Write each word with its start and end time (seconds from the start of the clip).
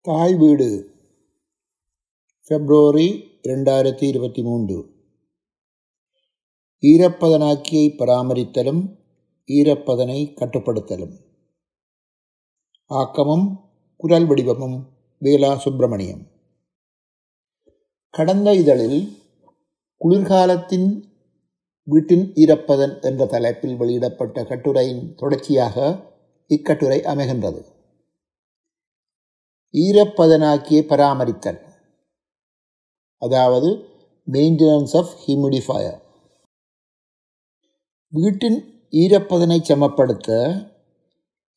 தாய் 0.00 0.34
வீடு. 0.34 0.94
பிப்ரவரி 2.46 3.30
ரெண்டாயிரத்தி 3.42 4.02
இருபத்தி 4.02 4.42
மூன்று. 4.42 4.90
ஈரப்பதனாக்கியை 6.82 7.96
பராமரித்தலும் 7.96 8.96
ஈரப்பதனை 9.46 10.34
கட்டுப்படுத்தலும். 10.34 11.16
ஆக்கமும் 12.86 13.60
குரல் 13.96 14.26
வடிவமும் 14.26 14.84
வேலா 15.20 15.56
சுப்பிரமணியம். 15.56 16.26
கடந்த 18.10 18.54
இதழில் 18.54 19.16
குளிர்காலத்தின் 20.04 21.02
வீட்டின் 21.82 22.32
ஈரப்பதன் 22.32 23.00
என்ற 23.00 23.26
தலைப்பில் 23.26 23.76
வெளியிடப்பட்ட 23.76 24.44
கட்டுரையின் 24.44 25.14
தொடர்ச்சியாக 25.14 26.04
இக்கட்டுரை 26.46 27.00
அமைகின்றது. 27.00 27.76
ஈரப்பதனாக்கியை 29.72 30.82
பராமரித்தல். 30.82 31.60
அதாவது 33.18 33.84
மெயின்டெனன்ஸ் 34.32 34.96
ஆஃப் 34.96 35.14
ஹியூமிடிஃபயர் 35.26 36.00
வீட்டின் 38.08 38.86
ஈரப்பதனை 38.90 39.58
சமப்படுத்த 39.62 40.30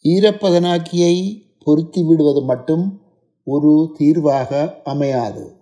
ஈரப்பதனாக்கியை 0.03 1.43
பொருத்தி 1.59 2.03
விடுவது 2.03 2.41
மட்டும் 2.41 3.01
ஒரு 3.43 3.91
தீர்வாக 3.97 4.81
அமையாது. 4.83 5.55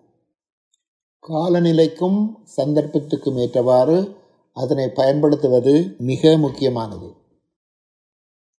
காலநிலைக்கும் 1.28 2.34
சந்தர்ப்பத்துக்கும் 2.58 3.38
ஏற்றவாறு 3.38 4.16
அதனை 4.54 4.90
பயன்படுத்துவது 4.90 5.96
மிக 6.00 6.38
முக்கியமானது. 6.38 7.14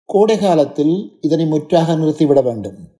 கோடை 0.04 0.38
காலத்தில் 0.38 1.18
இதனை 1.20 1.46
முற்றாக 1.46 1.96
நிறுத்திவிட 1.96 2.42
வேண்டும். 2.42 2.98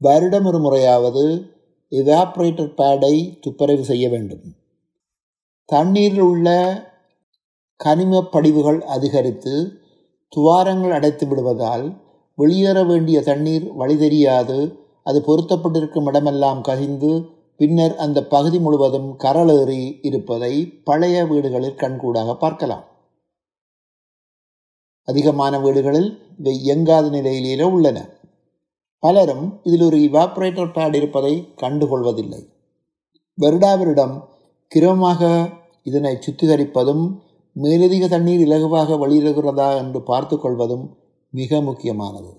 வருடம் 0.00 0.44
ஒரு 0.44 0.58
முறையாவது 0.58 1.54
இவாப்ரேட்டர் 1.92 2.72
பேடை 2.76 3.14
துப்பரவு 3.40 3.80
செய்ய 3.80 4.08
வேண்டும். 4.08 4.42
தண்ணீரில் 5.64 6.20
உள்ள 6.20 6.48
கனிம 7.76 8.20
படிவுகள் 8.22 8.80
அதிகரித்து 8.80 9.54
துவாரங்கள் 10.28 10.90
அடைத்து 10.90 11.26
விடுவதால் 11.26 11.96
வெளியேற 12.34 12.84
வேண்டிய 12.84 13.22
தண்ணீர் 13.22 13.72
வழி 13.72 13.96
தெரியாது 13.96 14.58
அது 15.02 15.18
பொருத்தப்பட்டிருக்கும் 15.20 16.06
இடமெல்லாம் 16.06 16.60
கசிந்து 16.60 17.12
பின்னர் 17.56 17.96
அந்த 17.96 18.24
பகுதி 18.24 18.58
முழுவதும் 18.58 19.16
கரளேறி 19.18 19.98
இருப்பதை 20.02 20.52
பழைய 20.84 21.24
வீடுகளில் 21.24 21.74
கண்கூடாக 21.74 22.34
பார்க்கலாம். 22.34 22.84
அதிகமான 25.08 25.60
வீடுகளில் 25.60 26.10
இவை 26.38 26.54
இயங்காத 26.62 27.08
நிலையிலேயே 27.08 27.62
உள்ளன. 27.62 27.98
பலரும் 29.06 29.44
இதில் 29.62 29.84
ஒரு 29.88 29.98
இவாப்ரேட்டர் 29.98 30.72
பேட் 30.76 30.94
இருப்பதை 30.94 31.34
கண்டுகொள்வதில்லை. 31.56 32.42
வருடாவரிடம் 33.38 34.14
கிரமமாக 34.72 35.22
இதனை 35.82 36.12
சுத்திகரிப்பதும் 36.26 37.04
மேலதிக 37.56 38.04
தண்ணீர் 38.08 38.42
இலகுவாக 38.46 38.96
வெளியிடுகிறதா 39.02 39.68
என்று 39.76 40.00
பார்த்து 40.02 40.36
கொள்வதும் 40.38 40.86
மிக 41.32 41.60
முக்கியமானது. 41.60 42.32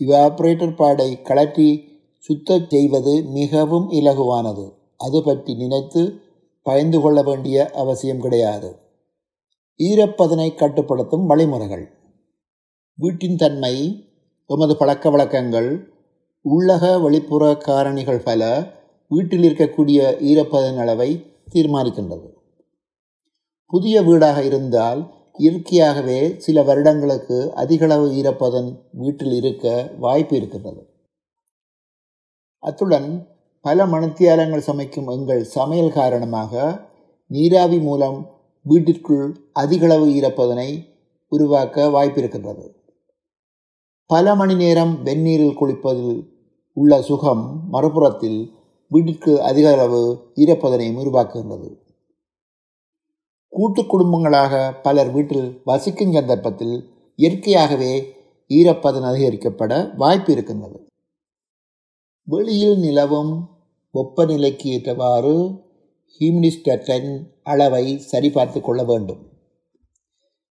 இவாப்ரேட்டர் 0.00 0.76
பேடை 0.80 1.08
கலற்றி 1.22 1.68
சுத்த 2.18 2.58
செய்வது 2.68 3.14
மிகவும் 3.38 3.86
இலகுவானது. 3.90 4.64
அது 4.96 5.18
பற்றி 5.22 5.54
நினைத்து 5.54 6.02
பயந்து 6.62 7.00
கொள்ள 7.00 7.18
வேண்டிய 7.22 7.70
அவசியம் 7.72 8.20
கிடையாது. 8.20 8.70
ஈரப்பதனை 9.80 10.48
கட்டுப்படுத்தும் 10.54 11.26
வழிமுறைகள். 11.26 11.86
வீட்டின் 12.98 13.36
தன்மை 13.36 13.74
எமது 14.50 14.76
பழக்க 14.76 15.10
வழக்கங்கள் 15.10 15.68
உள்ளக 16.44 17.00
வெளிப்புற 17.00 17.44
காரணிகள் 17.54 18.18
பல 18.18 18.42
வீட்டில் 19.08 19.42
இருக்கக்கூடிய 19.42 19.98
ஈரப்பதன் 20.20 20.78
அளவை 20.78 21.08
தீர்மானிக்கின்றது. 21.52 22.28
புதிய 23.66 24.02
வீடாக 24.02 24.44
இருந்தால் 24.44 25.00
இயற்கையாகவே 25.38 26.36
சில 26.36 26.62
வருடங்களுக்கு 26.62 27.52
அதிகளவு 27.54 28.06
ஈரப்பதன் 28.12 28.70
வீட்டில் 28.92 29.32
இருக்க 29.32 29.90
வாய்ப்பு 29.98 30.36
இருக்கின்றது. 30.36 30.82
அத்துடன் 32.58 33.28
பல 33.60 33.86
மணித்தியாலங்கள் 33.86 34.66
சமைக்கும் 34.70 35.08
எங்கள் 35.08 35.44
சமையல் 35.44 35.92
காரணமாக 35.92 36.82
நீராவி 37.30 37.78
மூலம் 37.78 38.18
வீட்டிற்குள் 38.62 39.26
அதிகளவு 39.52 40.06
ஈரப்பதனை 40.06 40.70
உருவாக்க 41.28 41.88
வாய்ப்பிருக்கின்றது 41.88 42.85
பல 44.10 44.34
மணி 44.34 44.54
நேரம் 44.54 44.92
வெந்நீரில் 45.04 45.56
குளிப்பதில் 45.56 46.18
உள்ள 46.72 47.02
சுகம் 47.02 47.68
மறுபுறத்தில் 47.70 48.52
வீட்டிற்கு 48.88 49.42
அதிக 49.42 49.72
அளவு 49.72 50.30
ஈரப்பதனையும் 50.34 51.00
உருவாக்குகின்றது 51.02 51.68
கூட்டு 53.48 53.82
குடும்பங்களாக 53.82 54.82
பலர் 54.82 55.10
வீட்டில் 55.10 55.60
வசிக்கும் 55.64 56.12
சந்தர்ப்பத்தில் 56.12 56.76
இயற்கையாகவே 57.16 57.92
ஈரப்பதன் 58.48 59.06
அதிகரிக்கப்பட 59.10 59.96
வாய்ப்பு 59.96 60.32
இருக்கின்றது. 60.32 60.78
வெளியில் 62.28 62.78
நிலவும் 62.78 63.32
வெப்பநிலைக்கு 63.94 64.66
ஏற்றவாறு 64.66 65.34
ஹியூமினிஸ்டட்டின் 66.20 67.10
அளவை 67.42 67.84
சரிபார்த்து 68.12 68.60
கொள்ள 68.60 68.84
வேண்டும். 68.84 69.22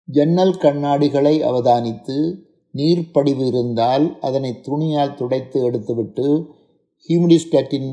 ஜன்னல் 0.09 0.55
கண்ணாடிகளை 0.55 1.35
அவதானித்து 1.43 2.17
நீர்ப்படிவு 2.77 3.47
இருந்தால் 3.47 4.19
அதனை 4.21 4.61
துணியால் 4.61 5.15
துடைத்து 5.15 5.71
எடுத்துவிட்டு 5.71 6.47
ஹியூமிடிஸ்டேட்டின் 7.09 7.91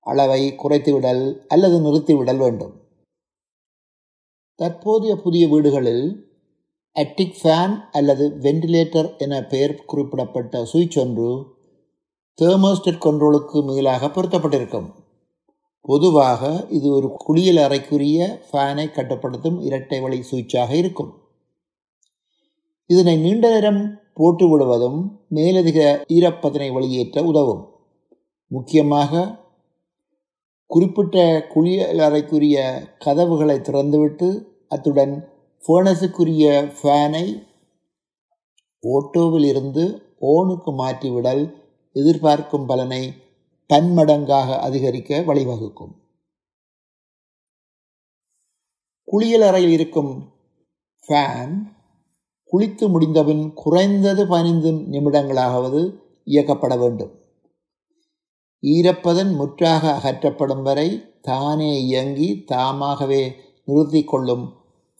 அளவை 0.00 0.52
குறைத்துவிடல் 0.52 1.46
அல்லது 1.46 1.76
நிறுத்திவிடல் 1.80 2.36
வேண்டும். 2.36 2.74
தற்போதைய 4.54 5.16
புதிய 5.16 5.48
வீடுகளில் 5.48 6.28
அட்டிக் 6.92 7.36
ஃபேன் 7.42 7.74
அல்லது 7.90 8.24
வெண்டிலேட்டர் 8.28 9.18
என 9.18 9.44
பெயர் 9.44 9.84
குறிப்பிடப்பட்ட 9.84 10.64
சுவிட்ச் 10.64 10.98
ஒன்று 10.98 11.28
தேர்மோஸ்டெட் 12.38 13.02
கண்ட்ரோலுக்கு 13.04 13.64
மேலாக 13.64 14.06
பொருத்தப்பட்டிருக்கும். 14.06 14.88
பொதுவாக 15.80 16.66
இது 16.70 16.90
ஒரு 16.90 17.08
குளியல் 17.16 17.56
அறைக்குரிய 17.56 18.42
ஃபேனை 18.50 18.90
கட்டுப்படுத்தும் 18.90 19.60
இரட்டை 19.60 20.00
வழி 20.00 20.20
சுவிட்சாக 20.20 20.70
இருக்கும். 20.74 21.12
இதனை 22.90 23.14
நீண்ட 23.16 23.44
நேரம் 23.50 23.82
போட்டு 24.14 24.46
விடுவதும் 24.48 24.98
மேலதிக 25.28 25.80
ஈரப்பதனை 26.08 26.68
வெளியேற்ற 26.72 27.22
உதவும். 27.22 27.62
முக்கியமாக 28.50 29.22
குறிப்பிட்ட 30.70 31.16
குளியலறைக்குரிய 31.54 32.56
கதவுகளை 32.98 33.56
திறந்துவிட்டு 33.60 34.28
அத்துடன் 34.68 35.14
ஃபேனஸுக்குரிய 35.62 36.44
ஃபேனை 36.76 37.24
ஓட்டோவில் 38.84 39.44
இருந்து 39.44 39.84
ஓனுக்கு 40.20 40.70
மாற்றிவிடல் 40.72 41.42
எதிர்பார்க்கும் 41.96 42.66
பலனை 42.66 43.02
பன்மடங்காக 43.70 44.58
அதிகரிக்க 44.58 45.20
வழிவகுக்கும். 45.20 45.92
குளியலறையில் 49.08 49.74
இருக்கும் 49.78 50.12
ஃபேன் 51.04 51.54
குளித்து 52.52 52.88
முடிந்தபின் 52.88 53.52
குறைந்தது 53.54 54.26
பதினைந்து 54.26 54.70
நிமிடங்களாவது 54.70 55.96
இயக்கப்பட 56.24 56.78
வேண்டும். 56.78 57.12
ஈரப்பதன் 58.60 59.36
முற்றாக 59.36 59.92
அகற்றப்படும் 59.92 60.62
வரை 60.62 61.18
தானே 61.20 61.82
இயங்கி 61.82 62.44
தாமாகவே 62.44 63.34
நிறுத்தி 63.64 64.04
கொள்ளும் 64.04 64.52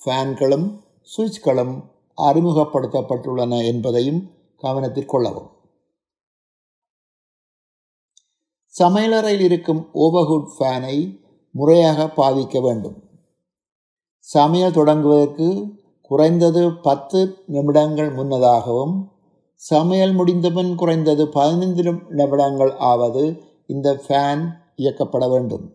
ஃபேன்களும் 0.04 0.82
சுவிட்ச்களும் 1.16 1.74
அறிமுகப்படுத்தப்பட்டுள்ளன 2.16 3.64
என்பதையும் 3.64 4.30
கவனத்தில் 4.56 5.06
கொள்ளவும். 5.06 5.50
சமையலறையில் 8.78 9.40
இருக்கும் 9.40 9.88
ஓவர்ஹுட் 9.94 10.48
ஃபேனை 10.58 11.18
முறையாக 11.52 12.12
பாவிக்க 12.16 12.60
வேண்டும். 12.60 12.96
சமையல் 14.18 14.72
தொடங்குவதற்கு 14.72 15.78
குறைந்தது 16.10 16.62
பத்து 16.86 17.18
நிமிடங்கள் 17.46 18.10
முன்னதாகவும் 18.14 18.94
சமையல் 19.62 20.12
முடிந்தபின் 20.12 20.72
குறைந்தது 20.74 21.28
பதினைந்து 21.28 21.82
நிமிடங்கள் 22.20 22.72
ஆவது 22.90 23.24
இந்த 23.66 23.88
ஃபேன் 24.04 24.42
இயக்கப்பட 24.76 25.24
வேண்டும். 25.30 25.66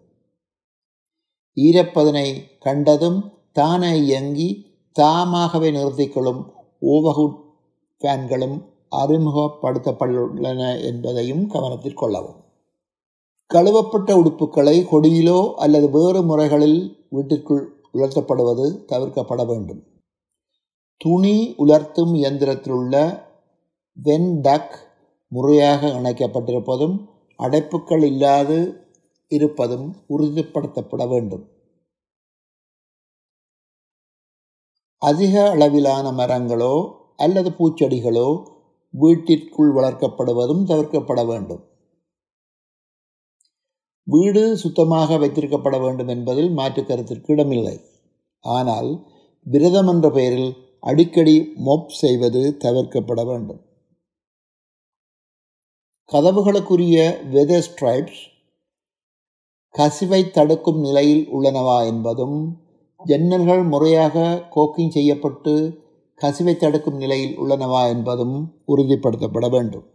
ஈரப்பதனை 1.58 2.28
கண்டதும் 2.60 3.20
தானே 3.52 3.92
இயங்கி 4.02 4.50
தாமாகவே 4.92 5.72
நிறுத்திக்கொள்ளும் 5.72 6.42
ஓவகுட் 6.82 7.38
ஃபேன்களும் 8.02 8.58
அறிமுகப்படுத்தப்பட்டுள்ளன 9.02 10.62
என்பதையும் 10.82 11.44
கவனத்தில் 11.48 12.00
கொள்ளவும். 12.02 12.40
கழுவப்பட்ட 13.54 14.12
உடுப்புகளை 14.22 14.78
கொடியிலோ 14.92 15.40
அல்லது 15.54 15.90
வேறு 15.90 16.22
முறைகளில் 16.22 16.80
வீட்டிற்குள் 17.10 17.66
உலர்த்தப்படுவது 17.94 18.66
தவிர்க்கப்பட 18.92 19.44
வேண்டும். 19.46 19.82
துணி 20.98 21.56
உலர்த்தும் 21.58 22.14
இயந்திரத்திலுள்ள 22.16 22.96
வென் 23.98 24.30
டக் 24.42 24.76
முறையாக 25.32 25.88
இணைக்கப்பட்டிருப்பதும் 25.88 26.96
அடைப்புகள் 27.40 28.04
இல்லாது 28.04 28.58
இருப்பதும் 29.32 29.88
உறுதிப்படுத்தப்பட 30.10 31.04
வேண்டும். 31.08 31.46
அதிக 35.02 35.34
அளவிலான 35.50 36.12
மரங்களோ 36.12 36.74
அல்லது 37.16 37.50
பூச்செடிகளோ 37.50 38.28
வீட்டிற்குள் 38.94 39.72
வளர்க்கப்படுவதும் 39.74 40.64
தவிர்க்கப்பட 40.66 41.26
வேண்டும். 41.26 41.64
வீடு 44.08 44.58
சுத்தமாக 44.58 45.18
வைத்திருக்கப்பட 45.18 45.82
வேண்டும் 45.82 46.08
என்பதில் 46.08 46.52
மாற்று 46.52 46.82
கருத்திற்கு 46.84 47.32
இடமில்லை. 47.34 47.78
ஆனால் 48.44 48.90
விரதம் 49.46 49.88
என்ற 49.88 50.10
பெயரில் 50.10 50.52
அடிக்கடி 50.86 51.36
மொப் 51.68 51.94
செய்வது 52.02 52.42
தவிர்க்கப்பட 52.64 53.22
வேண்டும். 53.26 53.62
கதவுகளுக்குரிய 56.12 56.98
வெதர் 57.34 57.66
ஸ்ட்ரைப்ஸ் 57.68 58.22
கசிவை 59.76 60.20
தடுக்கும் 60.32 60.80
நிலையில் 60.80 61.24
உள்ளனவா 61.36 61.78
என்பதும் 61.92 62.38
ஜன்னல்கள் 63.00 63.64
முறையாக 63.70 64.26
கோக்கிங் 64.56 64.94
செய்யப்பட்டு 64.98 65.54
கசிவை 66.22 66.56
தடுக்கும் 66.58 66.98
நிலையில் 66.98 67.36
உள்ளனவா 67.38 67.82
என்பதும் 67.88 68.36
உறுதிப்படுத்தப்பட 68.68 69.48
வேண்டும். 69.50 69.86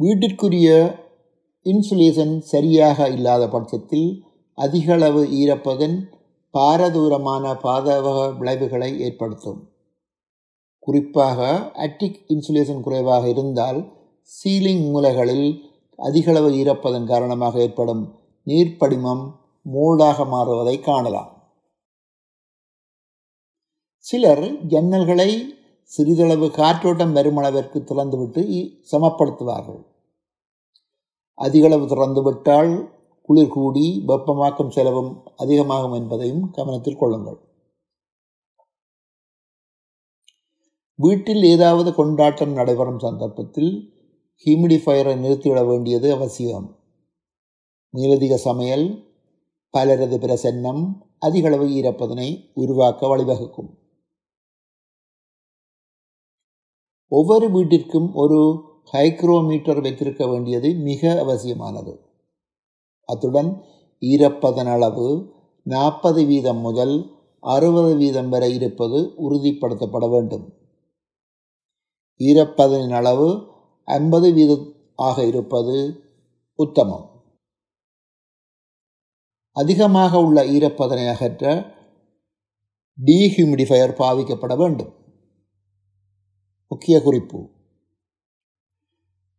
வீட்டிற்குரிய 0.00 0.68
இன்சுலேஷன் 1.66 2.34
சரியாக 2.52 3.08
இல்லாத 3.08 3.44
பட்சத்தில் 3.48 4.08
அதிகளவு 4.58 5.22
ஈரப்பதன் 5.40 5.96
பாரதூரமான 6.54 7.52
பாதக 7.62 8.36
விளைவுகளை 8.38 9.00
ஏற்படுத்தும். 9.00 9.70
குறிப்பாக 10.78 11.70
அட்டிக் 11.72 12.24
இன்சுலேஷன் 12.28 12.80
குறைவாக 12.80 13.28
இருந்தால் 13.28 13.78
சீலிங் 14.22 14.84
மூலைகளில் 14.92 15.60
அதிகளவு 15.96 16.50
ஈரப்பதன் 16.50 17.06
காரணமாக 17.06 17.58
ஏற்படும் 17.58 18.18
நீர்ப்படிமம் 18.46 19.32
மூடாக 19.72 20.26
மாறுவதை 20.26 20.80
காணலாம். 20.80 21.30
சிலர் 23.96 24.66
ஜன்னல்களை 24.66 25.30
சிறிதளவு 25.82 26.46
காற்றோட்டம் 26.46 27.14
வருமளவிற்கு 27.16 27.84
திறந்துவிட்டு 27.84 28.42
சமப்படுத்துவார்கள். 28.92 29.82
அதிகளவு 31.34 31.86
திறந்துவிட்டால் 31.86 32.93
குளிர் 33.26 33.48
கூடி 33.48 34.04
வெப்பமாக்கும் 34.06 34.68
செலவும் 34.68 35.22
அதிகமாகும் 35.36 35.92
என்பதையும் 35.92 36.50
கவனத்தில் 36.50 36.96
கொள்ளுங்கள். 36.96 37.38
வீட்டில் 40.94 41.42
ஏதாவது 41.42 41.94
கொண்டாட்டம் 41.94 42.52
நடைபெறும் 42.52 42.98
சந்தர்ப்பத்தில் 42.98 43.72
ஹியூமிடிஃபயரை 44.44 45.14
நிறுத்திவிட 45.18 45.66
வேண்டியது 45.66 46.12
அவசியம். 46.12 46.78
மேலதிக 47.90 48.36
சமையல் 48.36 49.14
பலரது 49.70 50.18
பிரசன்னம் 50.18 50.82
அதிகளவு 51.18 51.66
ஈரப்பதனை 51.68 52.50
உருவாக்க 52.54 53.16
வழிவகுக்கும். 53.16 53.70
ஒவ்வொரு 57.08 57.50
வீட்டிற்கும் 57.50 58.14
ஒரு 58.14 58.38
ஹைக்ரோமீட்டர் 58.92 59.80
வைத்திருக்க 59.80 60.26
வேண்டியது 60.26 60.74
மிக 60.74 61.20
அவசியமானது. 61.22 62.13
அத்துடன் 63.04 63.62
ஈரப்பதன் 64.00 64.70
அளவு 64.70 65.34
நாற்பது 65.62 66.24
வீதம் 66.24 66.58
முதல் 66.58 67.22
அறுபது 67.40 67.96
வீதம் 67.96 68.28
வரை 68.28 68.54
இருப்பது 68.54 68.98
உறுதிப்படுத்தப்பட 69.16 70.10
வேண்டும். 70.10 70.44
ஈரப்பதனின் 72.18 72.94
அளவு 72.94 73.28
ஐம்பது 73.84 74.32
வீதம் 74.32 74.72
ஆக 74.96 75.26
இருப்பது 75.26 76.00
உத்தமம். 76.58 77.06
அதிகமாக 79.52 80.20
உள்ள 80.20 80.44
ஈரப்பதனை 80.44 81.08
அகற்ற 81.08 81.72
டீஹியூமிடிஃபயர் 83.04 83.98
பாவிக்கப்பட 84.00 84.56
வேண்டும். 84.56 84.92
முக்கிய 86.68 87.02
குறிப்பு. 87.02 87.48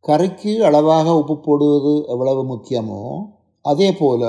கறிக்கு 0.07 0.59
அளவாக 0.59 1.15
உப்பு 1.15 1.39
போடுவது 1.39 2.05
எவ்வளவு 2.07 2.55
முக்கியமோ 2.55 3.01
அதே 3.65 3.89
போல 3.91 4.23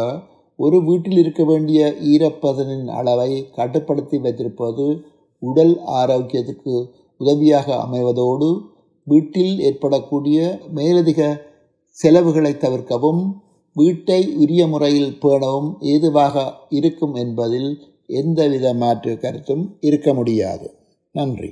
ஒரு 0.58 0.78
வீட்டில் 0.82 1.18
இருக்க 1.18 1.44
வேண்டிய 1.44 1.80
ஈரப்பதனின் 2.12 2.86
அளவை 2.88 3.32
கட்டுப்படுத்தி 3.54 4.18
வைத்திருப்பது 4.18 4.86
உடல் 5.42 5.74
ஆரோக்கியத்துக்கு 6.00 6.74
உதவியாக 7.20 7.68
அமைவதோடு 7.86 8.48
வீட்டில் 9.06 9.60
ஏற்படக்கூடிய 9.60 10.38
மேலதிக 10.70 11.20
செலவுகளை 11.96 12.52
தவிர்க்கவும் 12.58 13.22
வீட்டை 13.76 14.20
உரிய 14.36 14.62
முறையில் 14.66 15.12
பேணவும் 15.18 15.70
ஏதுவாக 15.84 16.44
இருக்கும் 16.70 17.14
என்பதில் 17.14 17.70
எந்தவித 18.20 18.66
மாற்று 18.74 19.12
கருத்தும் 19.18 19.64
இருக்க 19.80 20.14
முடியாது. 20.14 20.66
நன்றி. 21.14 21.50